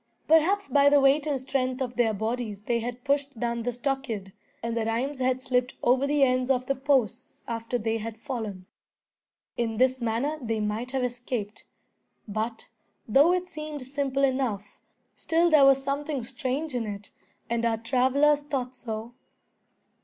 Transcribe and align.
Perhaps 0.27 0.67
by 0.69 0.89
the 0.89 0.99
weight 0.99 1.27
and 1.27 1.39
strength 1.39 1.79
of 1.79 1.95
their 1.95 2.11
bodies 2.11 2.63
they 2.63 2.79
had 2.79 3.03
pushed 3.03 3.39
down 3.39 3.61
the 3.61 3.71
stockade, 3.71 4.33
and 4.63 4.75
the 4.75 4.83
rheims 4.85 5.19
had 5.19 5.43
slipped 5.43 5.75
over 5.83 6.07
the 6.07 6.23
ends 6.23 6.49
of 6.49 6.65
the 6.65 6.73
posts 6.73 7.43
after 7.47 7.77
they 7.77 7.97
had 7.99 8.17
fallen. 8.17 8.65
In 9.57 9.77
this 9.77 10.01
manner 10.01 10.39
they 10.41 10.59
might 10.59 10.89
have 10.89 11.03
escaped. 11.03 11.65
But, 12.27 12.67
though 13.07 13.31
it 13.31 13.45
seemed 13.47 13.85
simple 13.85 14.23
enough, 14.23 14.79
still 15.15 15.51
there 15.51 15.65
was 15.65 15.83
something 15.83 16.23
strange 16.23 16.73
in 16.73 16.87
it, 16.87 17.11
and 17.47 17.63
our 17.63 17.77
travellers 17.77 18.41
thought 18.41 18.75
so. 18.75 19.13